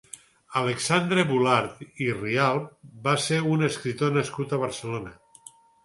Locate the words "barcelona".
4.67-5.19